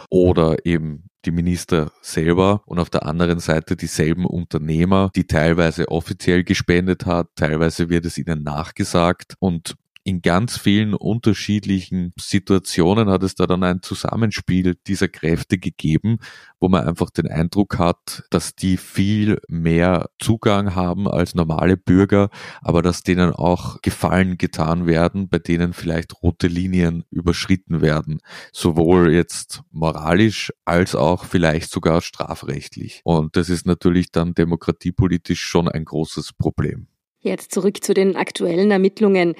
oder 0.09 0.65
eben 0.65 1.05
die 1.25 1.31
Minister 1.31 1.91
selber 2.01 2.63
und 2.65 2.79
auf 2.79 2.89
der 2.89 3.05
anderen 3.05 3.39
Seite 3.39 3.75
dieselben 3.75 4.25
Unternehmer, 4.25 5.11
die 5.15 5.27
teilweise 5.27 5.89
offiziell 5.89 6.43
gespendet 6.43 7.05
hat, 7.05 7.27
teilweise 7.35 7.89
wird 7.89 8.05
es 8.05 8.17
ihnen 8.17 8.43
nachgesagt 8.43 9.35
und 9.39 9.75
in 10.09 10.23
ganz 10.23 10.57
vielen 10.57 10.95
unterschiedlichen 10.95 12.13
Situationen 12.19 13.09
hat 13.09 13.21
es 13.21 13.35
da 13.35 13.45
dann 13.45 13.63
ein 13.63 13.83
Zusammenspiel 13.83 14.75
dieser 14.87 15.07
Kräfte 15.07 15.59
gegeben, 15.59 16.17
wo 16.59 16.67
man 16.67 16.87
einfach 16.87 17.11
den 17.11 17.27
Eindruck 17.27 17.77
hat, 17.77 18.23
dass 18.31 18.55
die 18.55 18.77
viel 18.77 19.39
mehr 19.47 20.09
Zugang 20.17 20.73
haben 20.73 21.07
als 21.07 21.35
normale 21.35 21.77
Bürger, 21.77 22.29
aber 22.61 22.81
dass 22.81 23.03
denen 23.03 23.31
auch 23.31 23.81
Gefallen 23.83 24.39
getan 24.39 24.87
werden, 24.87 25.29
bei 25.29 25.37
denen 25.37 25.73
vielleicht 25.73 26.23
rote 26.23 26.47
Linien 26.47 27.05
überschritten 27.11 27.81
werden, 27.81 28.19
sowohl 28.51 29.13
jetzt 29.13 29.61
moralisch 29.69 30.51
als 30.65 30.95
auch 30.95 31.25
vielleicht 31.25 31.69
sogar 31.69 32.01
strafrechtlich. 32.01 33.01
Und 33.03 33.35
das 33.35 33.49
ist 33.49 33.67
natürlich 33.67 34.11
dann 34.11 34.33
demokratiepolitisch 34.33 35.41
schon 35.41 35.69
ein 35.69 35.85
großes 35.85 36.33
Problem. 36.33 36.87
Jetzt 37.19 37.51
zurück 37.51 37.83
zu 37.83 37.93
den 37.93 38.15
aktuellen 38.15 38.71
Ermittlungen. 38.71 39.35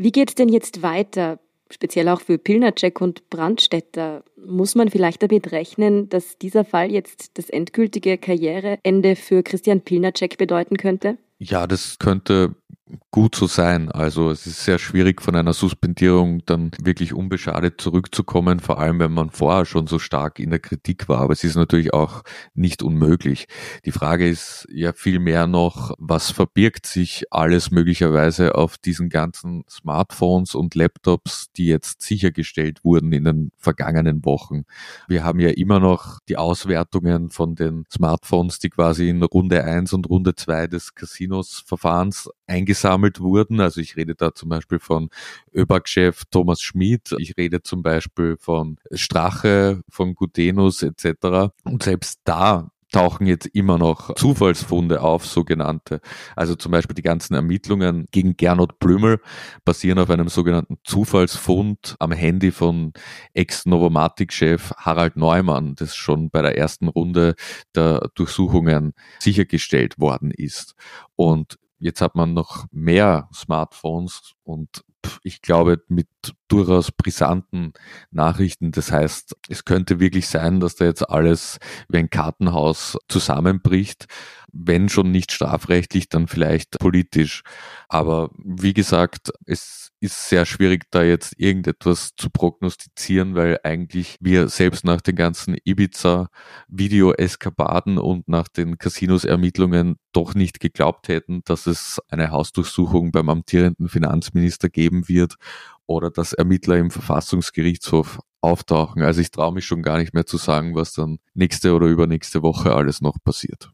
Wie 0.00 0.12
geht 0.12 0.28
es 0.28 0.34
denn 0.36 0.48
jetzt 0.48 0.82
weiter? 0.82 1.38
speziell 1.70 2.08
auch 2.08 2.20
für 2.20 2.38
Pilnacek 2.38 3.00
und 3.00 3.28
Brandstätter. 3.30 4.24
Muss 4.36 4.74
man 4.74 4.88
vielleicht 4.88 5.22
damit 5.22 5.52
rechnen, 5.52 6.08
dass 6.08 6.38
dieser 6.38 6.64
Fall 6.64 6.90
jetzt 6.90 7.36
das 7.38 7.50
endgültige 7.50 8.18
Karriereende 8.18 9.16
für 9.16 9.42
Christian 9.42 9.80
Pilnacek 9.80 10.38
bedeuten 10.38 10.76
könnte? 10.76 11.18
Ja, 11.38 11.66
das 11.66 11.98
könnte 11.98 12.54
gut 13.10 13.34
so 13.34 13.46
sein. 13.46 13.90
Also 13.90 14.30
es 14.30 14.46
ist 14.46 14.64
sehr 14.64 14.78
schwierig 14.78 15.22
von 15.22 15.34
einer 15.34 15.52
Suspendierung 15.52 16.42
dann 16.46 16.70
wirklich 16.82 17.12
unbeschadet 17.12 17.80
zurückzukommen, 17.80 18.60
vor 18.60 18.78
allem 18.78 18.98
wenn 18.98 19.12
man 19.12 19.30
vorher 19.30 19.64
schon 19.64 19.86
so 19.86 19.98
stark 19.98 20.38
in 20.38 20.50
der 20.50 20.58
Kritik 20.58 21.08
war. 21.08 21.20
Aber 21.20 21.32
es 21.32 21.44
ist 21.44 21.56
natürlich 21.56 21.92
auch 21.92 22.22
nicht 22.54 22.82
unmöglich. 22.82 23.46
Die 23.84 23.92
Frage 23.92 24.28
ist 24.28 24.66
ja 24.70 24.92
viel 24.92 25.18
mehr 25.18 25.46
noch, 25.46 25.94
was 25.98 26.30
verbirgt 26.30 26.86
sich 26.86 27.24
alles 27.30 27.70
möglicherweise 27.70 28.54
auf 28.54 28.78
diesen 28.78 29.08
ganzen 29.08 29.64
Smartphones 29.68 30.54
und 30.54 30.74
Laptops, 30.74 31.50
die 31.56 31.66
jetzt 31.66 32.02
sichergestellt 32.02 32.84
wurden 32.84 33.12
in 33.12 33.24
den 33.24 33.52
vergangenen 33.56 34.24
Wochen. 34.24 34.64
Wir 35.08 35.24
haben 35.24 35.40
ja 35.40 35.50
immer 35.50 35.80
noch 35.80 36.20
die 36.28 36.36
Auswertungen 36.36 37.30
von 37.30 37.54
den 37.54 37.84
Smartphones, 37.92 38.58
die 38.58 38.70
quasi 38.70 39.08
in 39.08 39.22
Runde 39.22 39.64
1 39.64 39.92
und 39.92 40.08
Runde 40.08 40.34
2 40.34 40.66
des 40.68 40.94
Casinos-Verfahrens 40.94 42.30
eingesammelt 42.78 43.20
wurden. 43.20 43.60
Also 43.60 43.80
ich 43.80 43.96
rede 43.96 44.14
da 44.14 44.34
zum 44.34 44.48
Beispiel 44.48 44.78
von 44.78 45.10
ÖBAG-Chef 45.54 46.24
Thomas 46.30 46.60
Schmid, 46.60 47.14
ich 47.18 47.36
rede 47.36 47.62
zum 47.62 47.82
Beispiel 47.82 48.36
von 48.38 48.76
Strache, 48.92 49.82
von 49.88 50.14
Gutenus 50.14 50.82
etc. 50.82 51.52
Und 51.64 51.82
selbst 51.82 52.20
da 52.24 52.70
tauchen 52.90 53.26
jetzt 53.26 53.44
immer 53.44 53.76
noch 53.76 54.14
Zufallsfunde 54.14 55.02
auf, 55.02 55.26
sogenannte. 55.26 56.00
Also 56.36 56.54
zum 56.54 56.72
Beispiel 56.72 56.94
die 56.94 57.02
ganzen 57.02 57.34
Ermittlungen 57.34 58.06
gegen 58.12 58.38
Gernot 58.38 58.78
Blümel 58.78 59.20
basieren 59.66 59.98
auf 59.98 60.08
einem 60.08 60.28
sogenannten 60.28 60.78
Zufallsfund 60.84 61.96
am 61.98 62.12
Handy 62.12 62.50
von 62.50 62.94
Ex-Novomatic-Chef 63.34 64.72
Harald 64.78 65.16
Neumann, 65.16 65.74
das 65.74 65.96
schon 65.96 66.30
bei 66.30 66.40
der 66.40 66.56
ersten 66.56 66.88
Runde 66.88 67.34
der 67.74 68.08
Durchsuchungen 68.14 68.94
sichergestellt 69.18 69.98
worden 69.98 70.30
ist. 70.30 70.74
Und 71.14 71.58
Jetzt 71.78 72.00
hat 72.00 72.14
man 72.14 72.34
noch 72.34 72.66
mehr 72.72 73.28
Smartphones 73.32 74.34
und 74.42 74.84
ich 75.22 75.42
glaube 75.42 75.82
mit 75.88 76.08
durchaus 76.48 76.90
brisanten 76.90 77.72
Nachrichten. 78.10 78.72
Das 78.72 78.90
heißt, 78.90 79.36
es 79.48 79.64
könnte 79.64 80.00
wirklich 80.00 80.26
sein, 80.26 80.60
dass 80.60 80.76
da 80.76 80.86
jetzt 80.86 81.08
alles 81.08 81.58
wie 81.88 81.98
ein 81.98 82.10
Kartenhaus 82.10 82.96
zusammenbricht. 83.08 84.06
Wenn 84.50 84.88
schon 84.88 85.10
nicht 85.10 85.30
strafrechtlich, 85.30 86.08
dann 86.08 86.26
vielleicht 86.26 86.78
politisch. 86.78 87.42
Aber 87.88 88.30
wie 88.42 88.72
gesagt, 88.72 89.30
es 89.44 89.88
ist 90.00 90.28
sehr 90.28 90.46
schwierig, 90.46 90.84
da 90.90 91.02
jetzt 91.02 91.34
irgendetwas 91.38 92.10
zu 92.16 92.30
prognostizieren, 92.30 93.34
weil 93.34 93.58
eigentlich 93.64 94.16
wir 94.20 94.48
selbst 94.48 94.84
nach 94.84 95.00
den 95.00 95.16
ganzen 95.16 95.56
Ibiza-Video-Eskapaden 95.64 97.98
und 97.98 98.28
nach 98.28 98.46
den 98.48 98.78
Casinos-Ermittlungen 98.78 99.96
doch 100.12 100.34
nicht 100.34 100.60
geglaubt 100.60 101.08
hätten, 101.08 101.42
dass 101.44 101.66
es 101.66 102.00
eine 102.08 102.30
Hausdurchsuchung 102.30 103.10
beim 103.12 103.28
amtierenden 103.28 103.88
Finanzminister 103.88 104.68
geben 104.68 105.08
wird 105.08 105.34
oder 105.88 106.10
dass 106.10 106.32
Ermittler 106.32 106.76
im 106.76 106.90
Verfassungsgerichtshof 106.90 108.20
auftauchen. 108.40 109.02
Also 109.02 109.20
ich 109.20 109.32
traue 109.32 109.52
mich 109.52 109.64
schon 109.64 109.82
gar 109.82 109.98
nicht 109.98 110.14
mehr 110.14 110.26
zu 110.26 110.36
sagen, 110.36 110.76
was 110.76 110.92
dann 110.92 111.18
nächste 111.34 111.74
oder 111.74 111.86
übernächste 111.86 112.42
Woche 112.42 112.74
alles 112.74 113.00
noch 113.00 113.16
passiert. 113.24 113.70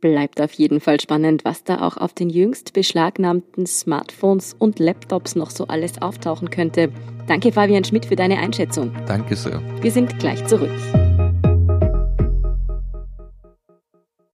Bleibt 0.00 0.40
auf 0.40 0.54
jeden 0.54 0.80
Fall 0.80 0.98
spannend, 0.98 1.44
was 1.44 1.62
da 1.62 1.86
auch 1.86 1.98
auf 1.98 2.14
den 2.14 2.30
jüngst 2.30 2.72
beschlagnahmten 2.72 3.66
Smartphones 3.66 4.56
und 4.58 4.78
Laptops 4.78 5.36
noch 5.36 5.50
so 5.50 5.66
alles 5.66 6.00
auftauchen 6.00 6.48
könnte. 6.48 6.90
Danke 7.26 7.52
Fabian 7.52 7.84
Schmidt 7.84 8.06
für 8.06 8.16
deine 8.16 8.38
Einschätzung. 8.38 8.96
Danke 9.06 9.36
sehr. 9.36 9.60
Wir 9.82 9.90
sind 9.90 10.18
gleich 10.18 10.46
zurück. 10.46 10.70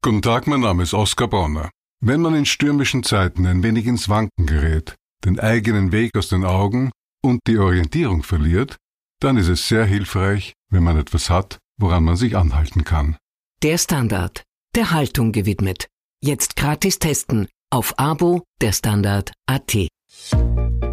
Guten 0.02 0.22
Tag, 0.22 0.46
mein 0.46 0.60
Name 0.60 0.84
ist 0.84 0.94
Oskar 0.94 1.26
Bonner. 1.26 1.70
Wenn 2.00 2.20
man 2.20 2.36
in 2.36 2.46
stürmischen 2.46 3.02
Zeiten 3.02 3.44
ein 3.44 3.64
wenig 3.64 3.86
ins 3.86 4.08
Wanken 4.08 4.46
gerät, 4.46 4.94
den 5.24 5.40
eigenen 5.40 5.90
Weg 5.90 6.16
aus 6.16 6.28
den 6.28 6.44
Augen 6.44 6.92
und 7.26 7.40
die 7.46 7.58
Orientierung 7.58 8.22
verliert, 8.22 8.76
dann 9.20 9.36
ist 9.36 9.48
es 9.48 9.68
sehr 9.68 9.84
hilfreich, 9.84 10.54
wenn 10.70 10.82
man 10.82 10.98
etwas 10.98 11.30
hat, 11.30 11.58
woran 11.78 12.04
man 12.04 12.16
sich 12.16 12.36
anhalten 12.36 12.84
kann. 12.84 13.16
Der 13.62 13.78
Standard 13.78 14.42
der 14.76 14.90
Haltung 14.90 15.32
gewidmet. 15.32 15.88
Jetzt 16.22 16.54
gratis 16.54 16.98
testen 16.98 17.48
auf 17.70 17.98
Abo 17.98 18.42
der 18.60 18.72
Standard 18.72 19.32
AT. 19.46 19.88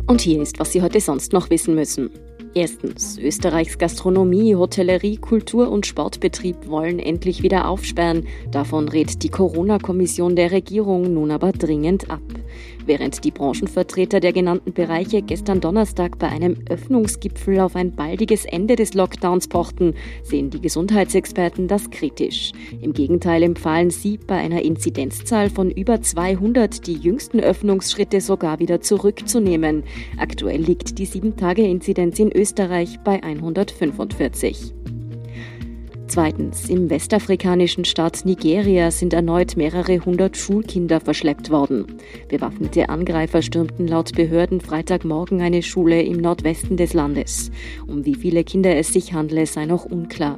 Und 0.08 0.22
hier 0.22 0.41
ist, 0.41 0.58
was 0.58 0.72
Sie 0.72 0.82
heute 0.82 1.02
sonst 1.02 1.34
noch 1.34 1.50
wissen 1.50 1.76
müssen. 1.76 2.10
Erstens, 2.56 3.17
Österreichs 3.17 3.78
Gastronomie, 3.78 4.56
Hotellerie, 4.56 5.17
Kultur 5.17 5.69
und 5.69 5.86
Sportbetrieb 5.86 6.67
wollen 6.67 7.00
endlich 7.00 7.43
wieder 7.43 7.67
aufsperren. 7.67 8.26
Davon 8.52 8.88
rät 8.88 9.22
die 9.22 9.30
Corona-Kommission 9.30 10.38
der 10.38 10.52
Regierung 10.52 11.13
nun 11.13 11.32
aber 11.32 11.52
dringend 11.52 12.10
ab. 12.10 12.22
Während 12.86 13.24
die 13.24 13.32
Branchenvertreter 13.32 14.19
der 14.19 14.34
genannten 14.34 14.74
Bereiche 14.74 15.22
gestern 15.22 15.62
Donnerstag 15.62 16.19
bei 16.19 16.28
einem 16.28 16.58
Öffnungsgipfel 16.69 17.62
auf 17.62 17.76
ein 17.76 17.96
baldiges 17.96 18.43
Ende 18.46 18.76
des 18.76 18.93
Lockdowns 18.93 19.48
pochten, 19.48 19.93
sehen 20.24 20.50
die 20.50 20.60
Gesundheitsexperten 20.60 21.67
das 21.67 21.89
kritisch. 21.89 22.52
Im 22.82 22.93
Gegenteil 22.93 23.43
empfahlen 23.43 23.89
sie 23.89 24.17
bei 24.17 24.36
einer 24.36 24.63
Inzidenzzahl 24.63 25.50
von 25.50 25.72
über 25.72 26.02
200 26.02 26.86
die 26.86 26.96
jüngsten 26.96 27.39
Öffnungsschritte 27.39 28.19
sogar 28.19 28.60
wieder 28.60 28.82
zurückzunehmen. 28.82 29.84
Aktuell 30.17 30.62
liegt 30.62 31.00
die 31.00 31.08
7-Tage-Inzidenz 31.08 32.19
in 32.19 32.32
Österreich 32.32 33.00
bei 33.04 33.24
145. 33.24 34.74
Zweitens, 36.08 36.70
im 36.70 36.89
westafrikanischen 36.89 37.86
Staat 37.86 38.26
Nigeria 38.26 38.92
sind 38.92 39.13
erneut 39.13 39.58
mehrere 39.58 40.00
hundert 40.00 40.38
Schulkinder 40.38 41.00
verschleppt 41.00 41.50
worden. 41.50 41.86
Bewaffnete 42.28 42.89
Angreifer 42.89 43.42
stürmten 43.42 43.88
laut 43.88 44.13
Behörden 44.13 44.62
Freitagmorgen 44.62 45.42
eine 45.42 45.63
Schule 45.63 46.04
im 46.04 46.18
Nordwesten 46.18 46.78
des 46.78 46.94
Landes. 46.94 47.52
Um 47.88 48.06
wie 48.06 48.16
viele 48.16 48.44
Kinder 48.44 48.76
es 48.76 48.94
sich 48.94 49.13
handle, 49.13 49.46
sei 49.46 49.66
noch 49.66 49.86
unklar. 49.86 50.38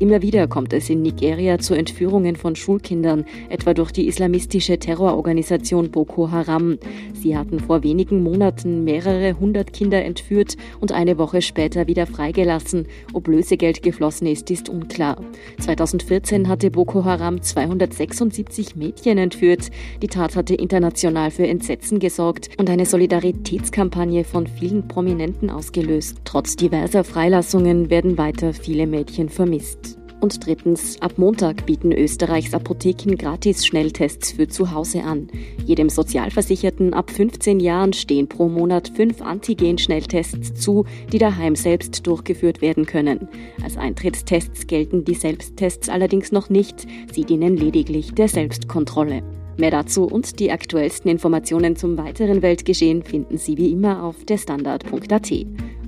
Immer 0.00 0.22
wieder 0.22 0.46
kommt 0.46 0.72
es 0.72 0.88
in 0.90 1.02
Nigeria 1.02 1.58
zu 1.58 1.74
Entführungen 1.74 2.36
von 2.36 2.54
Schulkindern, 2.54 3.24
etwa 3.48 3.74
durch 3.74 3.90
die 3.90 4.06
islamistische 4.06 4.78
Terrororganisation 4.78 5.90
Boko 5.90 6.30
Haram. 6.30 6.78
Sie 7.14 7.36
hatten 7.36 7.58
vor 7.58 7.82
wenigen 7.82 8.22
Monaten 8.22 8.84
mehrere 8.84 9.40
hundert 9.40 9.72
Kinder 9.72 10.04
entführt 10.04 10.56
und 10.80 10.92
eine 10.92 11.18
Woche 11.18 11.42
später 11.42 11.88
wieder 11.88 12.06
freigelassen. 12.06 12.86
Ob 13.12 13.26
Lösegeld 13.26 13.82
geflossen 13.82 14.28
ist, 14.28 14.48
ist 14.52 14.68
unklar. 14.68 15.20
2014 15.58 16.46
hatte 16.46 16.70
Boko 16.70 17.04
Haram 17.04 17.42
276 17.42 18.76
Mädchen 18.76 19.18
entführt. 19.18 19.70
Die 20.00 20.06
Tat 20.06 20.36
hatte 20.36 20.54
international 20.54 21.32
für 21.32 21.48
Entsetzen 21.48 21.98
gesorgt 21.98 22.50
und 22.56 22.70
eine 22.70 22.86
Solidaritätskampagne 22.86 24.22
von 24.22 24.46
vielen 24.46 24.86
Prominenten 24.86 25.50
ausgelöst. 25.50 26.18
Trotz 26.24 26.54
diverser 26.54 27.02
Freilassungen 27.02 27.90
werden 27.90 28.16
weiter 28.16 28.52
viele 28.54 28.86
Mädchen 28.86 29.28
vermisst. 29.28 29.87
Und 30.20 30.44
drittens, 30.44 31.00
ab 31.00 31.12
Montag 31.16 31.64
bieten 31.66 31.92
Österreichs 31.92 32.52
Apotheken 32.52 33.16
gratis 33.16 33.64
Schnelltests 33.64 34.32
für 34.32 34.48
zu 34.48 34.72
Hause 34.72 35.04
an. 35.04 35.28
Jedem 35.64 35.88
Sozialversicherten 35.88 36.92
ab 36.92 37.10
15 37.10 37.60
Jahren 37.60 37.92
stehen 37.92 38.28
pro 38.28 38.48
Monat 38.48 38.90
fünf 38.96 39.22
Antigen-Schnelltests 39.22 40.54
zu, 40.54 40.86
die 41.12 41.18
daheim 41.18 41.54
selbst 41.54 42.04
durchgeführt 42.06 42.60
werden 42.60 42.84
können. 42.84 43.28
Als 43.62 43.76
Eintrittstests 43.76 44.66
gelten 44.66 45.04
die 45.04 45.14
Selbsttests 45.14 45.88
allerdings 45.88 46.32
noch 46.32 46.50
nicht. 46.50 46.86
Sie 47.12 47.24
dienen 47.24 47.56
lediglich 47.56 48.12
der 48.14 48.28
Selbstkontrolle. 48.28 49.22
Mehr 49.56 49.70
dazu 49.70 50.04
und 50.04 50.40
die 50.40 50.50
aktuellsten 50.50 51.10
Informationen 51.10 51.76
zum 51.76 51.96
weiteren 51.96 52.42
Weltgeschehen 52.42 53.02
finden 53.02 53.38
Sie 53.38 53.56
wie 53.56 53.70
immer 53.72 54.04
auf 54.04 54.24
derstandard.at. 54.24 55.32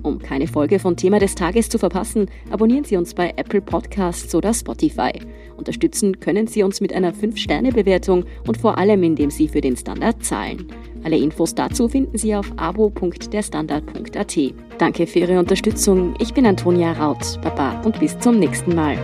Um 0.02 0.18
keine 0.18 0.46
Folge 0.46 0.78
von 0.78 0.96
Thema 0.96 1.18
des 1.18 1.34
Tages 1.34 1.68
zu 1.68 1.78
verpassen, 1.78 2.26
abonnieren 2.50 2.84
Sie 2.84 2.96
uns 2.96 3.14
bei 3.14 3.32
Apple 3.36 3.60
Podcasts 3.60 4.34
oder 4.34 4.54
Spotify. 4.54 5.12
Unterstützen 5.56 6.20
können 6.20 6.46
Sie 6.46 6.62
uns 6.62 6.80
mit 6.80 6.92
einer 6.92 7.12
5-Sterne-Bewertung 7.12 8.24
und 8.46 8.56
vor 8.56 8.78
allem, 8.78 9.02
indem 9.02 9.30
Sie 9.30 9.48
für 9.48 9.60
den 9.60 9.76
Standard 9.76 10.24
zahlen. 10.24 10.68
Alle 11.04 11.18
Infos 11.18 11.54
dazu 11.54 11.88
finden 11.88 12.16
Sie 12.16 12.34
auf 12.34 12.50
abo.derstandard.at. 12.56 14.38
Danke 14.78 15.06
für 15.06 15.18
Ihre 15.18 15.38
Unterstützung. 15.38 16.14
Ich 16.18 16.32
bin 16.32 16.46
Antonia 16.46 16.92
Raut. 16.92 17.40
Baba 17.42 17.80
und 17.82 18.00
bis 18.00 18.18
zum 18.18 18.38
nächsten 18.38 18.74
Mal. 18.74 18.96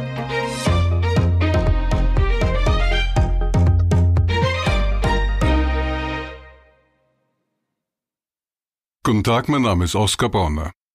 Guten 9.06 9.22
Tag, 9.22 9.48
mein 9.48 9.62
Name 9.62 9.84
ist 9.84 9.94
Oskar 9.94 10.28
Bonner. 10.28 10.72